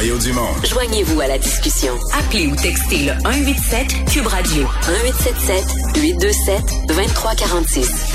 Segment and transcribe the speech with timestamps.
[0.00, 0.48] Mario Dumont.
[0.64, 1.92] Joignez-vous à la discussion.
[2.18, 5.64] Appelez ou textez le 187 Cube Radio 1877
[6.02, 8.06] 827 2346.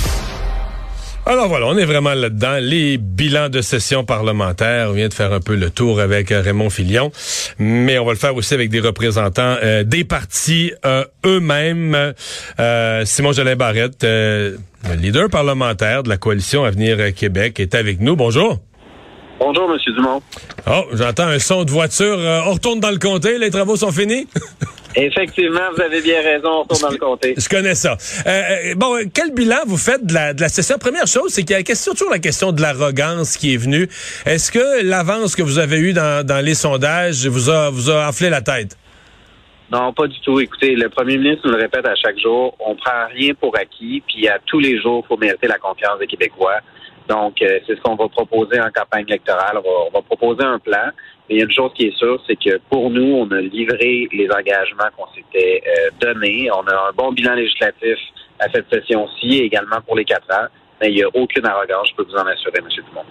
[1.28, 2.58] Alors voilà, on est vraiment là-dedans.
[2.60, 6.42] Les bilans de session parlementaire, on vient de faire un peu le tour avec euh,
[6.42, 7.12] Raymond Filion,
[7.60, 12.16] mais on va le faire aussi avec des représentants euh, des partis euh, eux-mêmes.
[13.06, 14.58] Simon Jolin Barrette, le
[14.98, 18.16] leader parlementaire de la coalition Avenir Québec, est avec nous.
[18.16, 18.60] Bonjour.
[19.40, 20.22] Bonjour, Monsieur Dumont.
[20.68, 22.18] Oh, j'entends un son de voiture.
[22.48, 24.28] on retourne dans le comté, les travaux sont finis?
[24.96, 27.34] Effectivement, vous avez bien raison, on retourne dans le comté.
[27.38, 27.98] Je connais ça.
[28.26, 30.78] Euh, euh, bon, quel bilan vous faites de la, de la session?
[30.78, 33.90] Première chose, c'est qu'il y a question, toujours la question de l'arrogance qui est venue.
[34.26, 38.08] Est-ce que l'avance que vous avez eue dans, dans les sondages vous a, vous a
[38.08, 38.78] enflé la tête?
[39.70, 40.40] Non, pas du tout.
[40.40, 44.02] Écoutez, le premier ministre nous le répète à chaque jour, on prend rien pour acquis,
[44.08, 46.60] puis à tous les jours, il faut mériter la confiance des Québécois.
[47.08, 49.60] Donc, euh, c'est ce qu'on va proposer en campagne électorale.
[49.64, 50.90] On va, proposer un plan.
[51.30, 53.42] Mais il y a une chose qui est sûre, c'est que pour nous, on a
[53.42, 56.50] livré les engagements qu'on s'était euh, donnés.
[56.52, 57.98] On a un bon bilan législatif
[58.40, 60.48] à cette session-ci, également pour les quatre ans.
[60.82, 62.68] Mais il n'y a aucune arrogance, je peux vous en assurer, M.
[62.70, 63.06] Dumont.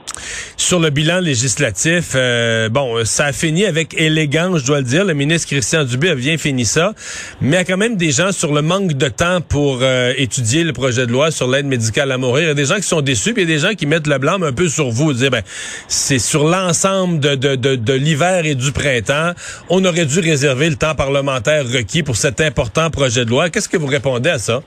[0.57, 5.05] Sur le bilan législatif, euh, bon, ça a fini avec élégance, je dois le dire.
[5.05, 6.95] Le ministre Christian Dubé a bien fini ça.
[7.41, 10.13] Mais il y a quand même des gens sur le manque de temps pour euh,
[10.17, 12.45] étudier le projet de loi sur l'aide médicale à mourir.
[12.45, 13.87] Il y a des gens qui sont déçus, puis il y a des gens qui
[13.87, 15.13] mettent le blâme un peu sur vous.
[15.13, 15.43] Dire, ben,
[15.89, 19.33] c'est sur l'ensemble de, de, de, de l'hiver et du printemps.
[19.69, 23.51] On aurait dû réserver le temps parlementaire requis pour cet important projet de loi.
[23.51, 24.63] Qu'est-ce que vous répondez à ça?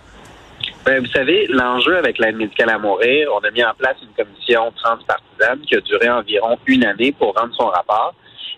[0.87, 4.23] Ben, vous savez, l'enjeu avec l'aide médicale à mourir, on a mis en place une
[4.23, 8.13] commission transpartisane qui a duré environ une année pour rendre son rapport.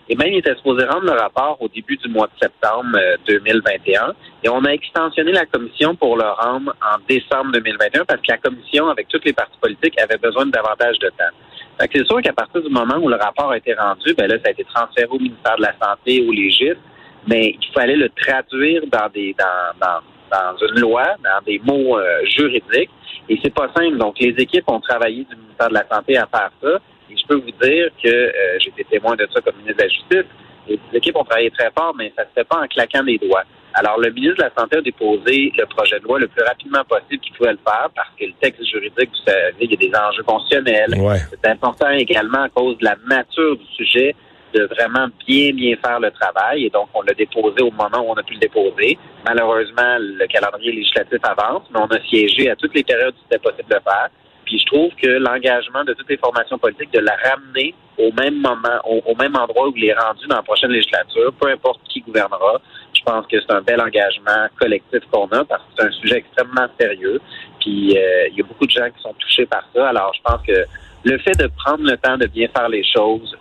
[0.08, 4.10] Et même, il était supposé rendre le rapport au début du mois de septembre 2021.
[4.10, 4.12] Euh,
[4.44, 8.38] Et on a extensionné la commission pour le rendre en décembre 2021 parce que la
[8.38, 11.34] commission, avec toutes les partis politiques, avait besoin de davantage de temps.
[11.80, 14.50] C'est sûr qu'à partir du moment où le rapport a été rendu, ben là, ça
[14.50, 16.78] a été transféré au ministère de la Santé, au légiste,
[17.26, 22.24] mais il fallait le traduire dans des dans dans une loi, dans des mots euh,
[22.26, 22.90] juridiques.
[23.28, 23.98] Et c'est pas simple.
[23.98, 26.78] Donc, les équipes ont travaillé du ministère de la Santé à faire ça.
[27.10, 29.82] Et je peux vous dire que euh, j'ai été témoin de ça comme ministre de
[29.82, 30.32] la Justice.
[30.68, 33.44] Les équipes ont travaillé très fort, mais ça se fait pas en claquant des doigts.
[33.74, 36.82] Alors, le ministre de la Santé a déposé le projet de loi le plus rapidement
[36.84, 39.76] possible qu'il pouvait le faire parce que le texte juridique, vous savez, il y a
[39.76, 40.94] des enjeux constitutionnels.
[41.30, 44.14] C'est important également à cause de la nature du sujet
[44.54, 46.66] de vraiment bien, bien faire le travail.
[46.66, 48.98] Et donc, on l'a déposé au moment où on a pu le déposer.
[49.24, 53.42] Malheureusement, le calendrier législatif avance, mais on a siégé à toutes les périodes où c'était
[53.42, 54.08] possible de faire.
[54.44, 58.40] Puis je trouve que l'engagement de toutes les formations politiques de la ramener au même
[58.40, 62.00] moment, au, même endroit où il est rendu dans la prochaine législature, peu importe qui
[62.00, 62.60] gouvernera,
[62.94, 66.16] je pense que c'est un bel engagement collectif qu'on a parce que c'est un sujet
[66.16, 67.20] extrêmement sérieux.
[67.60, 69.88] Puis euh, il y a beaucoup de gens qui sont touchés par ça.
[69.88, 70.64] Alors je pense que
[71.04, 73.36] le fait de prendre le temps de bien faire les choses,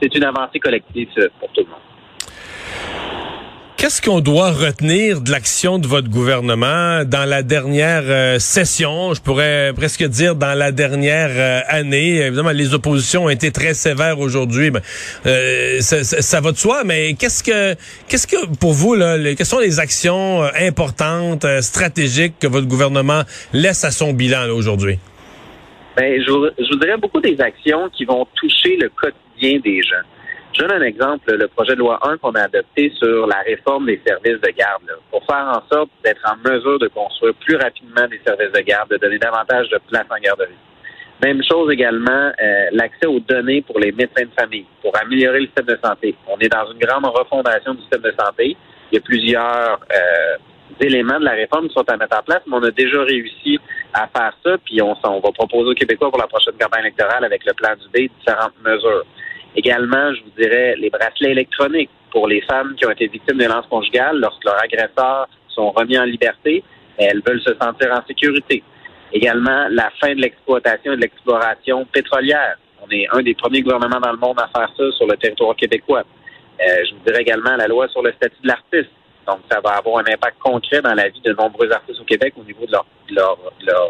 [0.00, 1.80] c'est une avancée collective pour tout le monde.
[3.82, 9.20] Qu'est-ce qu'on doit retenir de l'action de votre gouvernement dans la dernière euh, session, je
[9.20, 12.18] pourrais presque dire dans la dernière euh, année?
[12.18, 14.70] Évidemment, les oppositions ont été très sévères aujourd'hui.
[14.70, 14.80] Ben,
[15.26, 17.74] euh, ça, va de soi, mais qu'est-ce que
[18.06, 23.22] qu'est-ce que pour vous, là, quelles sont les actions importantes, stratégiques que votre gouvernement
[23.52, 25.00] laisse à son bilan aujourd'hui?
[25.96, 30.04] Ben, je, je vous dirais beaucoup des actions qui vont toucher le quotidien des gens.
[30.54, 33.86] Je donne un exemple, le projet de loi 1 qu'on a adopté sur la réforme
[33.86, 38.06] des services de garde, pour faire en sorte d'être en mesure de construire plus rapidement
[38.08, 40.52] des services de garde, de donner davantage de place en garderie.
[41.22, 45.46] Même chose également, euh, l'accès aux données pour les médecins de famille, pour améliorer le
[45.46, 46.14] système de santé.
[46.26, 48.56] On est dans une grande refondation du système de santé.
[48.90, 50.36] Il y a plusieurs euh,
[50.80, 53.58] éléments de la réforme qui sont à mettre en place, mais on a déjà réussi
[53.94, 57.44] à faire ça, puis on, va proposer aux Québécois pour la prochaine campagne électorale avec
[57.44, 59.04] le plan du D différentes mesures.
[59.54, 63.44] Également, je vous dirais, les bracelets électroniques pour les femmes qui ont été victimes de
[63.44, 66.62] violences conjugales lorsque leurs agresseurs sont remis en liberté,
[66.98, 68.62] elles veulent se sentir en sécurité.
[69.12, 72.56] Également, la fin de l'exploitation et de l'exploration pétrolière.
[72.80, 75.54] On est un des premiers gouvernements dans le monde à faire ça sur le territoire
[75.54, 76.02] québécois.
[76.60, 78.90] Euh, je vous dirais également la loi sur le statut de l'artiste.
[79.26, 82.34] Donc, ça va avoir un impact concret dans la vie de nombreux artistes au Québec
[82.36, 83.38] au niveau de leur, leur,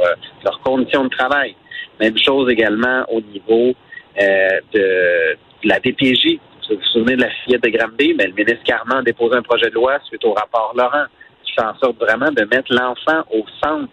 [0.00, 0.14] euh,
[0.44, 1.55] leurs conditions de travail.
[2.00, 3.75] Même chose également au niveau
[4.20, 6.38] euh, de, la DPJ.
[6.69, 9.43] Vous vous souvenez de la fillette de Granby, mais le ministre Carman a déposé un
[9.43, 11.05] projet de loi suite au rapport Laurent
[11.44, 13.93] qui fait en sorte vraiment de mettre l'enfant au centre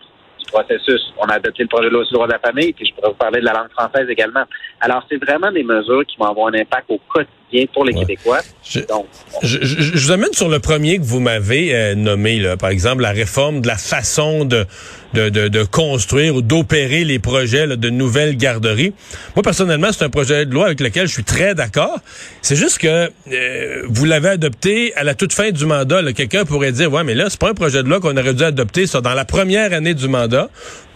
[0.52, 1.14] processus.
[1.18, 2.94] On a adopté le projet de loi sur le droit de la famille, puis je
[2.94, 4.44] pourrais vous parler de la langue française également.
[4.82, 7.39] Alors, c'est vraiment des mesures qui vont avoir un impact au quotidien
[7.74, 8.42] pour les Québécois.
[8.64, 9.06] Je, Donc,
[9.42, 13.02] je, je, vous amène sur le premier que vous m'avez euh, nommé, là, par exemple,
[13.02, 14.66] la réforme de la façon de,
[15.14, 18.94] de, de, construire ou d'opérer les projets de nouvelles garderies.
[19.36, 22.00] Moi, personnellement, c'est un projet de loi avec lequel je suis très d'accord.
[22.42, 26.02] C'est juste que euh, vous l'avez adopté à la toute fin du mandat.
[26.14, 28.44] Quelqu'un pourrait dire, ouais, mais là, c'est pas un projet de loi qu'on aurait dû
[28.44, 30.50] adopter dans la première année du mandat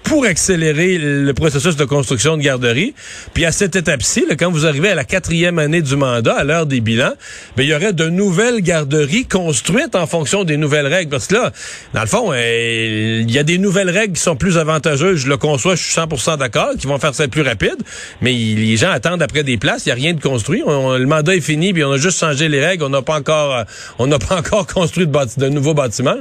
[0.04, 2.94] pour accélérer le processus de construction de garderie.
[3.34, 6.66] Puis à cette étape-ci, quand vous arrivez à la quatrième année du mandat, à l'heure
[6.66, 7.14] des bilans,
[7.56, 11.10] ben, il y aurait de nouvelles garderies construites en fonction des nouvelles règles.
[11.10, 11.52] Parce que là,
[11.94, 15.22] dans le fond, euh, il y a des nouvelles règles qui sont plus avantageuses.
[15.22, 17.78] Je le conçois, je suis 100% d'accord, qui vont faire ça plus rapide.
[18.22, 19.86] Mais les gens attendent après des places.
[19.86, 20.64] Il n'y a rien de construit.
[20.66, 22.84] le mandat est fini, puis on a juste changé les règles.
[22.84, 23.64] On n'a pas encore, euh,
[24.00, 26.20] on n'a pas encore construit de, nouveaux bâtiments.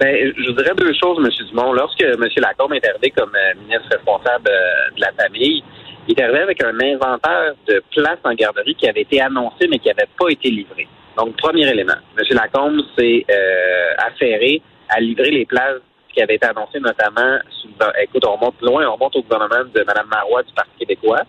[0.00, 1.30] Ben, je voudrais deux choses, M.
[1.48, 1.72] Dumont.
[1.72, 2.20] Lorsque M.
[2.36, 5.62] Lacombe est arrivé comme euh, ministre responsable euh, de la famille,
[6.08, 9.78] il est arrivé avec un inventaire de places en garderie qui avait été annoncé, mais
[9.78, 10.86] qui n'avait pas été livré.
[11.16, 11.96] Donc, premier élément.
[12.18, 12.24] M.
[12.30, 15.80] Lacombe s'est euh, affairé à livrer les places
[16.16, 17.68] qui avaient été annoncées, notamment, sous,
[18.00, 21.22] écoute, on remonte loin, on remonte au gouvernement de Mme Marois du Parti québécois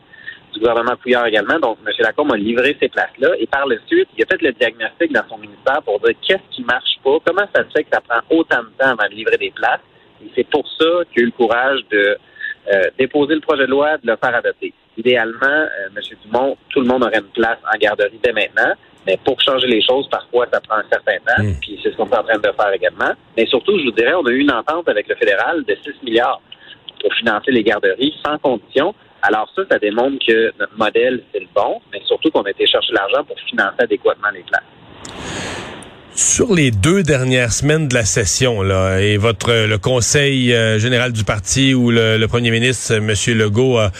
[0.53, 1.59] du gouvernement Couillard également.
[1.59, 1.91] Donc, M.
[1.99, 5.27] Lacombe a livré ces places-là et par la suite, il a fait le diagnostic dans
[5.29, 8.21] son ministère pour dire qu'est-ce qui marche pas, comment ça se fait que ça prend
[8.29, 9.81] autant de temps avant de livrer des places.
[10.23, 12.17] Et c'est pour ça qu'il a eu le courage de
[12.73, 14.73] euh, déposer le projet de loi, de le faire adopter.
[14.97, 16.01] Idéalement, euh, M.
[16.25, 18.73] Dumont, tout le monde aurait une place en garderie dès maintenant.
[19.07, 21.41] Mais pour changer les choses, parfois, ça prend un certain temps.
[21.41, 21.53] Hmm.
[21.61, 23.13] Puis c'est ce qu'on est en train de faire également.
[23.37, 26.03] Mais surtout, je vous dirais, on a eu une entente avec le fédéral de 6
[26.03, 26.41] milliards
[27.01, 28.93] pour financer les garderies sans condition.
[29.21, 32.67] Alors ça, ça démontre que notre modèle, c'est le bon, mais surtout qu'on a été
[32.67, 35.56] chercher l'argent pour financer adéquatement les places.
[36.17, 41.11] Sur les deux dernières semaines de la session, là, et votre le Conseil euh, général
[41.11, 43.13] du parti où le, Premier ministre, M.
[43.37, 43.91] Legault, a,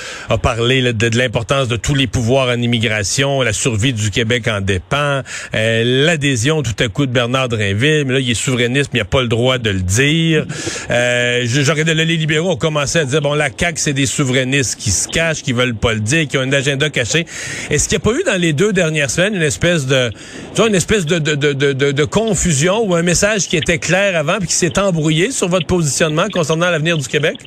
[0.42, 5.22] parlé de, l'importance de tous les pouvoirs en immigration, la survie du Québec en dépend,
[5.54, 9.04] euh, l'adhésion tout à coup de Bernard Drinville, mais là, il est souverainiste, mais il
[9.04, 10.48] n'a pas le droit de le dire.
[10.90, 14.80] Euh, J'aurais de les libéraux ont commencé à dire, bon, la CAQ, c'est des souverainistes
[14.80, 17.28] qui se cachent, qui veulent pas le dire, qui ont un agenda caché.
[17.70, 20.62] Est-ce qu'il n'y a pas eu dans les deux dernières semaines une espèce de, tu
[20.62, 24.16] vois, une espèce de, de, de, de, de confusion ou un message qui était clair
[24.16, 27.38] avant puis qui s'est embrouillé sur votre positionnement concernant l'avenir du Québec?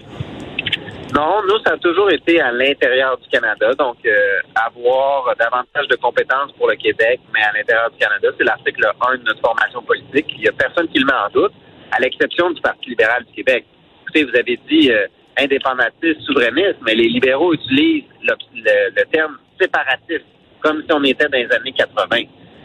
[1.15, 3.75] Non, nous, ça a toujours été à l'intérieur du Canada.
[3.75, 8.45] Donc, euh, avoir davantage de compétences pour le Québec, mais à l'intérieur du Canada, c'est
[8.45, 10.27] l'article 1 de notre formation politique.
[10.37, 11.53] Il n'y a personne qui le met en doute,
[11.91, 13.65] à l'exception du Parti libéral du Québec.
[14.03, 20.27] Écoutez, vous avez dit euh, indépendantiste, souverainiste, mais les libéraux utilisent le, terme séparatiste,
[20.61, 22.23] comme si on était dans les années 80.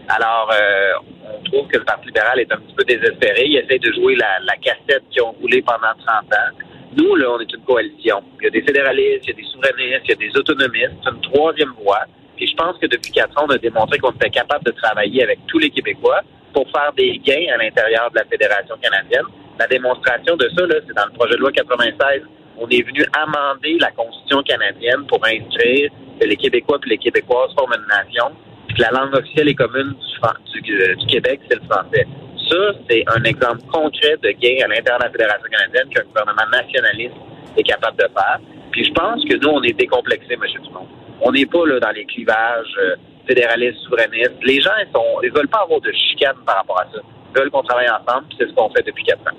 [0.08, 0.94] Alors, euh,
[1.34, 3.46] on trouve que le Parti libéral est un petit peu désespéré.
[3.46, 6.52] Il essaie de jouer la, cassette qu'ils ont roulé pendant 30 ans.
[6.98, 8.24] Nous, là, on est une coalition.
[8.40, 10.94] Il y a des fédéralistes, il y a des souverainistes, il y a des autonomistes.
[11.04, 12.06] C'est une troisième voie.
[12.38, 15.24] Puis je pense que depuis quatre ans, on a démontré qu'on était capable de travailler
[15.24, 16.22] avec tous les Québécois
[16.54, 19.26] pour faire des gains à l'intérieur de la Fédération canadienne.
[19.60, 22.22] La démonstration de ça, c'est dans le projet de loi 96.
[22.58, 27.54] On est venu amender la Constitution canadienne pour inscrire que les Québécois et les Québécoises
[27.58, 28.32] forment une nation
[28.82, 29.96] la langue officielle et commune
[30.64, 32.08] du, euh, du, Québec, c'est le français.
[32.50, 32.58] Ça,
[32.90, 37.16] c'est un exemple concret de gain à l'intérieur de la Fédération canadienne qu'un gouvernement nationaliste
[37.58, 38.40] est capable de faire.
[38.72, 40.42] Puis je pense que nous, on est décomplexés, M.
[40.64, 40.88] Dumont.
[41.22, 42.96] On n'est pas là dans les clivages euh,
[43.26, 44.36] fédéralistes, souverainistes.
[44.44, 44.72] Les gens,
[45.24, 47.00] ils, veulent pas avoir de chicane par rapport à ça.
[47.02, 49.38] Ils veulent qu'on travaille ensemble, c'est ce qu'on fait depuis quatre ans.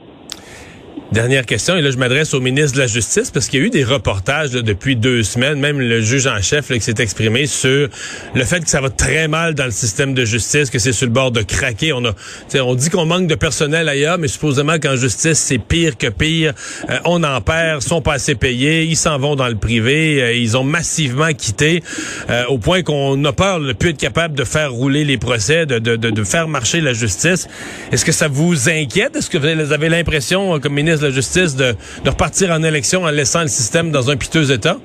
[1.16, 3.66] Dernière question, et là je m'adresse au ministre de la Justice parce qu'il y a
[3.66, 7.88] eu des reportages depuis deux semaines, même le juge en chef qui s'est exprimé sur
[8.34, 11.06] le fait que ça va très mal dans le système de justice, que c'est sur
[11.06, 11.94] le bord de craquer.
[11.94, 12.12] On a,
[12.60, 16.52] on dit qu'on manque de personnel ailleurs, mais supposément qu'en justice c'est pire que pire.
[16.90, 20.34] Euh, on en perd, sont pas assez payés, ils s'en vont dans le privé, euh,
[20.34, 21.82] ils ont massivement quitté
[22.28, 25.16] euh, au point qu'on a peur de ne plus être capable de faire rouler les
[25.16, 27.48] procès, de, de, de faire marcher la justice.
[27.90, 29.16] Est-ce que ça vous inquiète?
[29.16, 31.74] Est-ce que vous avez l'impression, comme ministre de Justice de,
[32.08, 34.76] repartir en élection en laissant le système dans un piteux état?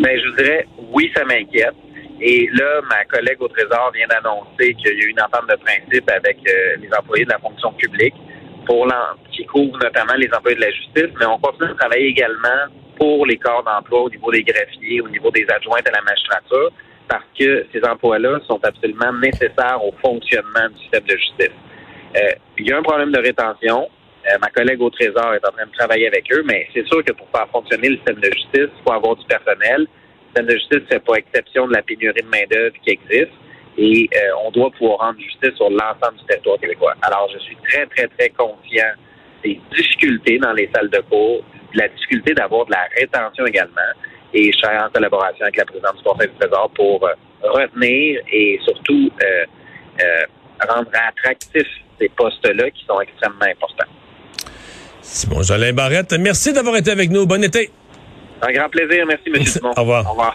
[0.00, 1.74] Ben, je vous dirais, oui, ça m'inquiète.
[2.20, 5.56] Et là, ma collègue au Trésor vient d'annoncer qu'il y a eu une entente de
[5.56, 8.14] principe avec euh, les employés de la fonction publique
[8.66, 8.86] pour
[9.32, 13.24] qui couvre notamment les employés de la justice, mais on continue de travailler également pour
[13.26, 16.70] les corps d'emploi au niveau des greffiers, au niveau des adjointes à la magistrature,
[17.08, 21.56] parce que ces emplois-là sont absolument nécessaires au fonctionnement du système de justice.
[22.16, 23.88] Euh, il y a un problème de rétention.
[24.28, 27.02] Euh, ma collègue au Trésor est en train de travailler avec eux, mais c'est sûr
[27.02, 29.80] que pour faire fonctionner le système de justice, il faut avoir du personnel.
[29.80, 33.32] Le système de justice ne fait pas exception de la pénurie de main-d'œuvre qui existe
[33.78, 36.94] et euh, on doit pouvoir rendre justice sur l'ensemble du territoire québécois.
[37.02, 38.92] Alors, je suis très, très, très conscient
[39.42, 43.90] des difficultés dans les salles de cours, de la difficulté d'avoir de la rétention également.
[44.34, 48.20] Et je suis en collaboration avec la présidente du Conseil du Trésor pour euh, retenir
[48.30, 49.10] et surtout
[50.68, 51.66] rendre attractifs
[51.98, 53.86] ces postes-là qui sont extrêmement importants.
[55.02, 57.26] Simon Jolin Barrette, merci d'avoir été avec nous.
[57.26, 57.70] Bon été.
[58.42, 59.04] Un grand plaisir.
[59.06, 59.44] Merci, M.
[59.44, 59.72] Simon.
[59.76, 60.06] Au revoir.
[60.06, 60.34] Au revoir.